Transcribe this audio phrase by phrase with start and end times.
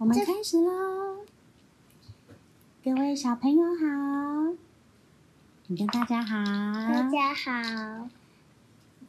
[0.00, 0.06] 各
[2.94, 4.56] 位小朋友好，
[5.66, 6.42] 你跟大家好，
[6.90, 8.08] 大家好。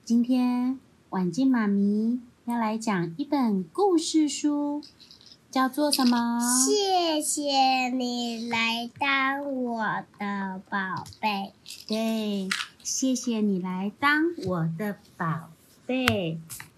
[0.04, 0.78] 今天
[1.10, 4.84] 婉静妈咪要来讲一本故事书，
[5.50, 6.42] 叫做什么？
[6.66, 11.54] 谢谢你来当我的宝贝。
[11.88, 12.50] 对，
[12.84, 15.52] 谢谢你来当我的宝
[15.86, 16.38] 贝。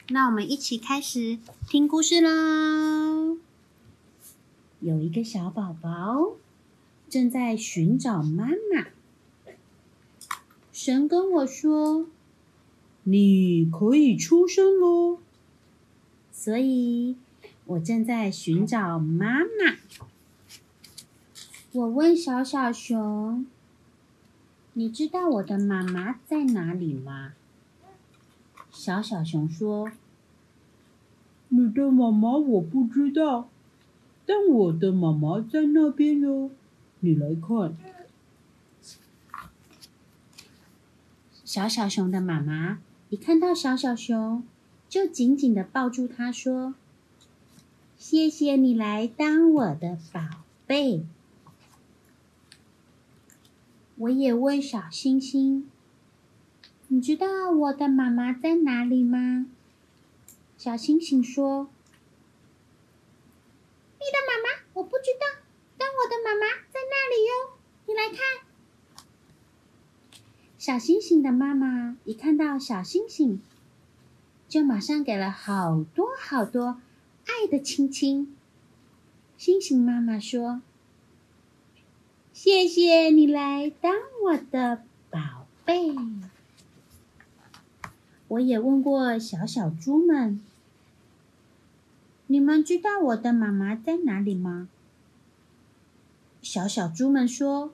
[0.10, 3.40] 那我们一起开始听故事喽。
[4.84, 6.36] 有一个小宝宝。
[7.10, 8.88] 正在寻找妈妈。
[10.72, 12.08] 神跟我说
[13.04, 15.20] ：“你可以出生喽。”
[16.34, 17.16] 所以，
[17.66, 19.78] 我正在寻找妈妈。
[21.72, 23.46] 我问小小熊
[24.74, 27.34] ：“你知道我的妈妈在哪里吗？”
[28.74, 29.92] 小小熊说
[31.50, 33.50] ：“你的妈妈我不知道，
[34.26, 36.50] 但我的妈妈在那边哟。”
[37.02, 37.76] 你来看，
[41.44, 42.80] 小小熊的妈妈
[43.10, 44.44] 一看到小小熊，
[44.88, 46.74] 就紧紧的抱住它，说
[47.98, 50.22] ：“谢谢你来当我的宝
[50.66, 51.04] 贝。”
[53.98, 55.70] 我也问小星星
[56.88, 59.48] ：“你知道我的妈妈在哪里吗？”
[60.58, 61.68] 小星星说
[64.04, 65.42] ：“你的妈妈我不知道。”
[65.78, 67.32] 但我的妈妈在那里哟，
[67.88, 68.20] 你来看。
[70.58, 73.42] 小星星的妈妈一看到小星星，
[74.48, 76.80] 就马上给了好多好多
[77.26, 78.36] 爱的亲亲。
[79.38, 80.62] 星星妈妈说
[82.32, 83.94] ：“谢谢你来当
[84.26, 85.94] 我的宝贝。”
[88.30, 90.40] 我也问过小小猪们
[92.34, 94.68] ：“你们知道我的妈妈在哪里吗？”
[96.42, 97.72] 小小猪们说：“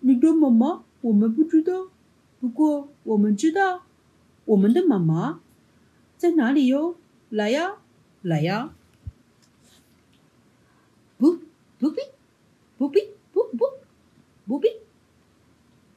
[0.00, 1.90] 你的妈妈我们不知道，
[2.40, 3.82] 不过我们知道
[4.46, 5.38] 我们的妈妈
[6.18, 6.96] 在哪里哟。
[7.28, 7.76] 来呀，
[8.22, 8.74] 来呀！
[11.18, 11.38] 不，
[11.78, 12.00] 不必，
[12.76, 13.64] 不必，不不，
[14.44, 14.68] 不必。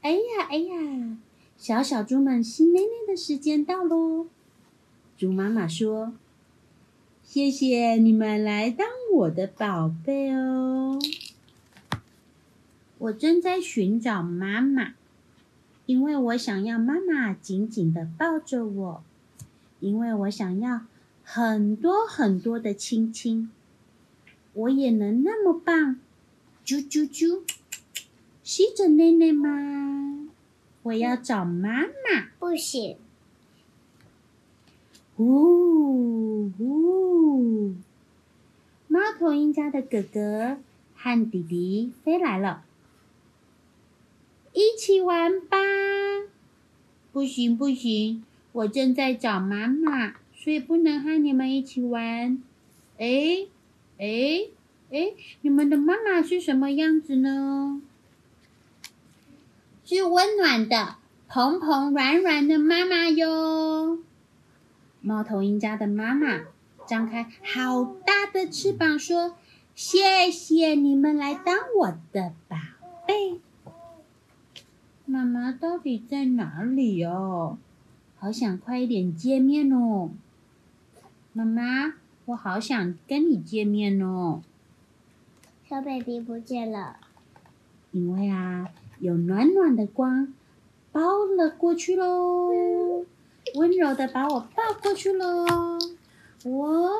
[0.02, 1.18] 哎呀，哎呀！
[1.58, 4.28] 小小猪们新奶奶的时间到喽。
[5.18, 6.14] 猪妈妈说。”
[7.34, 11.00] 谢谢你们来当我的宝贝哦！
[13.00, 14.94] 我正在寻找妈妈，
[15.88, 19.04] 因为我想要妈妈紧紧的抱着我，
[19.80, 20.82] 因为我想要
[21.24, 23.50] 很多很多的亲亲。
[24.54, 26.00] 我也能那么棒，
[26.64, 27.42] 啾啾啾，
[28.44, 30.30] 吸着奶奶吗？
[30.84, 32.98] 我要找妈妈，不行。
[35.24, 37.74] 呜呜！
[38.88, 40.58] 猫头鹰家的哥哥
[40.96, 42.64] 和弟弟飞来了，
[44.52, 45.58] 一起玩吧！
[47.12, 52.42] 不行不行，我正在找妈妈，所以不能和你们一起玩。
[52.98, 53.48] 哎
[53.98, 54.48] 哎
[54.92, 57.82] 哎，你们的妈妈是什么样子呢？
[59.86, 60.96] 是温暖的、
[61.28, 64.00] 蓬蓬软软的妈妈哟。
[65.06, 66.46] 猫头鹰家的妈妈
[66.88, 69.36] 张开好大的翅膀，说
[69.76, 72.56] ：“谢谢你们来当我的宝
[73.06, 73.40] 贝。”
[75.06, 77.58] 妈妈到底在哪里哦？
[78.18, 80.12] 好想快一点见面哦！
[81.34, 84.42] 妈妈，我好想跟你见面哦。
[85.68, 86.96] 小 baby 不见了，
[87.92, 90.34] 因为啊，有暖暖的光
[90.94, 93.06] 包了过去喽。
[93.64, 96.92] 温柔的把我抱过去了，哇，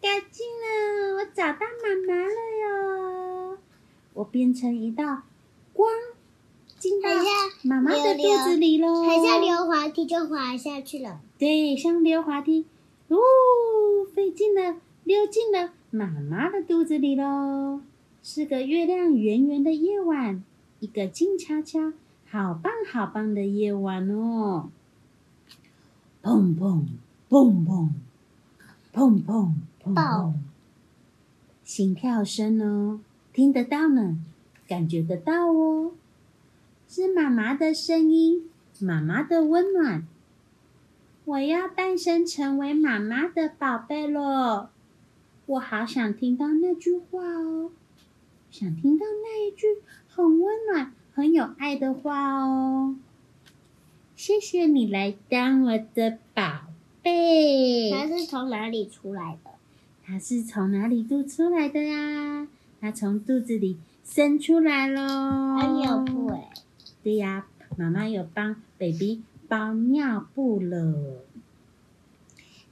[0.00, 1.16] 干净了！
[1.16, 3.58] 我找到妈妈了哟！
[4.14, 5.24] 我变成一道
[5.74, 5.90] 光，
[6.78, 7.10] 进到
[7.64, 11.20] 妈妈的肚子里喽，还像溜滑梯就滑下去了。
[11.38, 12.64] 对，像溜滑梯，
[13.10, 13.16] 呜，
[14.14, 17.82] 飞进了，溜进了妈妈的肚子里喽。
[18.22, 20.42] 是个月亮圆圆的夜晚，
[20.78, 21.92] 一个静悄悄、
[22.26, 24.70] 好棒好棒的夜晚哦。
[26.22, 26.86] 砰砰
[27.28, 27.88] 砰砰
[28.92, 30.34] 砰砰砰砰，
[31.64, 33.00] 心跳声哦？
[33.32, 34.18] 听得到呢，
[34.68, 35.92] 感觉得到哦，
[36.88, 38.50] 是妈妈的声音，
[38.80, 40.06] 妈妈的温暖。
[41.24, 44.70] 我要诞生成为妈妈的宝贝了，
[45.46, 47.70] 我好想听到那句话哦，
[48.50, 49.66] 想听到那一句
[50.08, 52.96] 很温暖、很有爱的话哦。
[54.22, 56.66] 谢谢你来当我的宝
[57.00, 57.90] 贝。
[57.90, 59.50] 它是从哪里出来的？
[60.04, 62.46] 它是从哪里肚出来的呀？
[62.82, 65.56] 它从肚子里生出来喽。
[65.56, 66.50] 还有布哎。
[67.02, 67.46] 对呀，
[67.78, 71.24] 妈妈有帮 baby 包尿布了。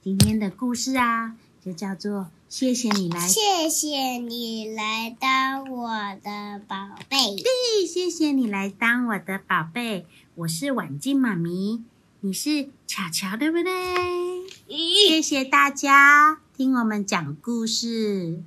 [0.02, 1.34] 今天的故事啊，
[1.68, 5.90] 就叫做谢谢你来，谢谢你来当我
[6.22, 6.76] 的宝
[7.06, 7.36] 贝。
[7.36, 10.06] 对，谢谢你来当我的宝贝。
[10.34, 11.84] 我是婉静妈咪，
[12.20, 14.48] 你是巧巧，对不对？
[14.66, 18.42] 谢谢大家听我们讲故事。